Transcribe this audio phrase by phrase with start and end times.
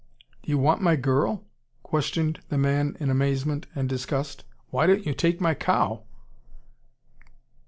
[0.41, 1.43] "Do you want my girl?"
[1.83, 4.43] questioned the man in amazement and disgust.
[4.71, 6.01] "Why don't you take my cow?"